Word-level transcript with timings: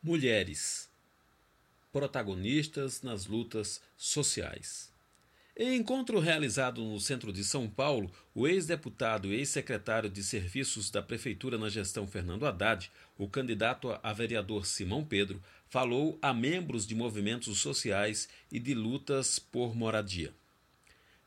Mulheres 0.00 0.88
protagonistas 1.92 3.02
nas 3.02 3.26
lutas 3.26 3.80
sociais. 3.96 4.92
Em 5.56 5.74
encontro 5.74 6.20
realizado 6.20 6.84
no 6.84 7.00
centro 7.00 7.32
de 7.32 7.42
São 7.42 7.68
Paulo, 7.68 8.08
o 8.32 8.46
ex-deputado 8.46 9.26
e 9.26 9.34
ex-secretário 9.34 10.08
de 10.08 10.22
Serviços 10.22 10.88
da 10.88 11.02
Prefeitura 11.02 11.58
na 11.58 11.68
gestão 11.68 12.06
Fernando 12.06 12.46
Haddad, 12.46 12.88
o 13.18 13.28
candidato 13.28 13.98
a 14.00 14.12
vereador 14.12 14.66
Simão 14.66 15.04
Pedro, 15.04 15.42
falou 15.68 16.16
a 16.22 16.32
membros 16.32 16.86
de 16.86 16.94
movimentos 16.94 17.58
sociais 17.58 18.28
e 18.52 18.60
de 18.60 18.74
lutas 18.74 19.40
por 19.40 19.74
moradia. 19.74 20.32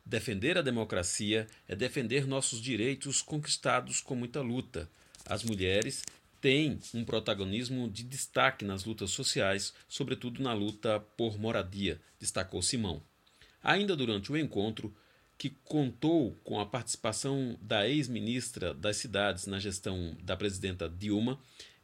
Defender 0.06 0.58
a 0.58 0.62
democracia 0.62 1.46
é 1.68 1.76
defender 1.76 2.26
nossos 2.26 2.62
direitos 2.62 3.22
conquistados 3.22 4.00
com 4.00 4.16
muita 4.16 4.40
luta. 4.40 4.90
As 5.26 5.44
mulheres 5.44 6.04
tem 6.42 6.80
um 6.94 7.06
protagonismo 7.06 7.88
de 7.88 8.04
destaque 8.04 8.66
nas 8.66 8.84
lutas 8.84 9.12
sociais, 9.12 9.74
sobretudo 9.88 10.42
na 10.42 10.52
luta 10.52 11.00
por 11.16 11.40
moradia, 11.40 12.02
destacou 12.20 12.62
Simão. 12.64 13.02
Ainda 13.64 13.96
durante 13.96 14.32
o 14.32 14.38
encontro, 14.38 14.94
que 15.38 15.52
contou 15.64 16.36
com 16.44 16.60
a 16.60 16.66
participação 16.66 17.58
da 17.62 17.88
ex-ministra 17.88 18.74
das 18.74 18.98
Cidades 18.98 19.46
na 19.46 19.60
gestão 19.60 20.18
da 20.22 20.36
presidenta 20.36 20.90
Dilma, 20.90 21.40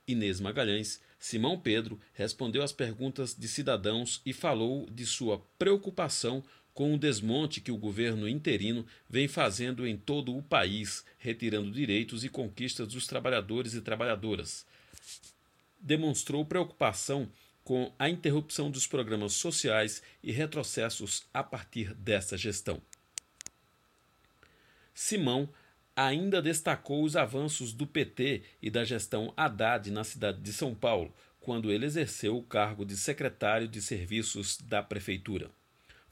Inês 0.07 0.39
Magalhães, 0.39 1.01
Simão 1.19 1.59
Pedro 1.59 1.99
respondeu 2.13 2.63
às 2.63 2.71
perguntas 2.71 3.35
de 3.35 3.47
cidadãos 3.47 4.21
e 4.25 4.33
falou 4.33 4.87
de 4.89 5.05
sua 5.05 5.39
preocupação 5.57 6.43
com 6.77 6.93
o 6.93 6.97
desmonte 6.99 7.59
que 7.59 7.71
o 7.71 7.77
governo 7.77 8.29
interino 8.29 8.85
vem 9.09 9.27
fazendo 9.27 9.87
em 9.87 9.97
todo 9.97 10.37
o 10.37 10.43
país, 10.43 11.03
retirando 11.17 11.71
direitos 11.71 12.23
e 12.23 12.29
conquistas 12.29 12.89
dos 12.89 13.07
trabalhadores 13.07 13.73
e 13.73 13.81
trabalhadoras. 13.81 14.63
Demonstrou 15.79 16.45
preocupação 16.45 17.27
com 17.63 17.91
a 17.97 18.07
interrupção 18.07 18.69
dos 18.69 18.85
programas 18.85 19.33
sociais 19.33 20.03
e 20.21 20.31
retrocessos 20.31 21.25
a 21.33 21.43
partir 21.43 21.95
dessa 21.95 22.37
gestão. 22.37 22.79
Simão 24.93 25.49
ainda 25.95 26.43
destacou 26.43 27.03
os 27.03 27.15
avanços 27.15 27.73
do 27.73 27.87
PT 27.87 28.43
e 28.61 28.69
da 28.69 28.83
gestão 28.83 29.33
Haddad 29.35 29.89
na 29.89 30.03
cidade 30.03 30.41
de 30.41 30.53
São 30.53 30.75
Paulo, 30.75 31.11
quando 31.39 31.71
ele 31.71 31.87
exerceu 31.87 32.37
o 32.37 32.43
cargo 32.43 32.85
de 32.85 32.95
secretário 32.95 33.67
de 33.67 33.81
Serviços 33.81 34.59
da 34.61 34.83
Prefeitura. 34.83 35.49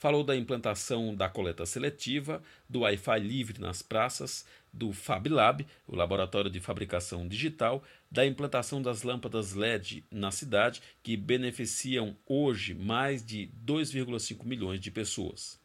Falou 0.06 0.24
da 0.24 0.38
implantação 0.38 1.16
da 1.16 1.28
coleta 1.28 1.66
seletiva, 1.66 2.40
do 2.70 2.82
Wi-Fi 2.82 3.20
livre 3.20 3.60
nas 3.60 3.82
praças, 3.82 4.46
do 4.72 4.94
FabLab, 4.94 5.66
o 5.88 5.96
laboratório 5.96 6.52
de 6.52 6.60
fabricação 6.60 7.28
digital, 7.28 7.84
da 8.12 8.24
implantação 8.24 8.84
das 8.84 9.02
lâmpadas 9.02 9.54
LED 9.54 10.06
na 10.12 10.30
cidade, 10.30 10.80
que 11.02 11.18
beneficiam 11.18 12.16
hoje 12.24 12.76
mais 12.76 13.26
de 13.26 13.50
2,5 13.66 14.46
milhões 14.46 14.80
de 14.80 14.92
pessoas. 14.92 15.60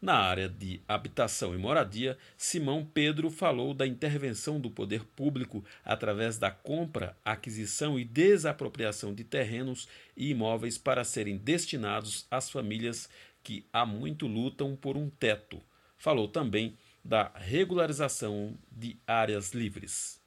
Na 0.00 0.14
área 0.14 0.48
de 0.48 0.80
habitação 0.86 1.54
e 1.54 1.58
moradia, 1.58 2.16
Simão 2.36 2.84
Pedro 2.84 3.30
falou 3.30 3.74
da 3.74 3.86
intervenção 3.86 4.60
do 4.60 4.70
poder 4.70 5.02
público 5.02 5.64
através 5.84 6.38
da 6.38 6.52
compra, 6.52 7.16
aquisição 7.24 7.98
e 7.98 8.04
desapropriação 8.04 9.12
de 9.12 9.24
terrenos 9.24 9.88
e 10.16 10.30
imóveis 10.30 10.78
para 10.78 11.02
serem 11.02 11.36
destinados 11.36 12.26
às 12.30 12.48
famílias 12.48 13.08
que 13.48 13.64
há 13.72 13.86
muito 13.86 14.26
lutam 14.26 14.76
por 14.76 14.94
um 14.94 15.08
teto. 15.08 15.62
Falou 15.96 16.28
também 16.28 16.76
da 17.02 17.32
regularização 17.34 18.54
de 18.70 18.98
áreas 19.06 19.54
livres. 19.54 20.20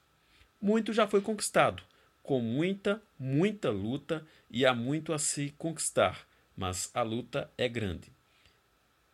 Muito 0.59 0.91
já 0.91 1.05
foi 1.05 1.21
conquistado, 1.21 1.83
com 2.23 2.39
muita, 2.39 2.99
muita 3.19 3.69
luta 3.69 4.25
e 4.49 4.65
há 4.65 4.73
muito 4.73 5.13
a 5.13 5.19
se 5.19 5.53
conquistar, 5.55 6.27
mas 6.57 6.89
a 6.95 7.03
luta 7.03 7.47
é 7.59 7.69
grande. 7.69 8.11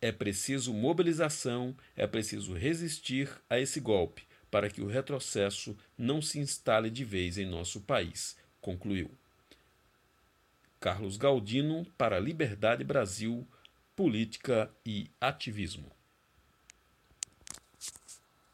É 0.00 0.10
preciso 0.10 0.72
mobilização, 0.72 1.76
é 1.94 2.06
preciso 2.06 2.54
resistir 2.54 3.30
a 3.50 3.60
esse 3.60 3.78
golpe 3.78 4.22
para 4.50 4.70
que 4.70 4.80
o 4.80 4.86
retrocesso 4.86 5.76
não 5.98 6.22
se 6.22 6.38
instale 6.38 6.88
de 6.88 7.04
vez 7.04 7.36
em 7.36 7.44
nosso 7.44 7.82
país, 7.82 8.38
concluiu. 8.58 9.10
Carlos 10.80 11.18
Galdino 11.18 11.84
para 11.98 12.18
Liberdade 12.18 12.82
Brasil 12.84 13.46
política 13.98 14.72
e 14.86 15.10
ativismo. 15.20 15.97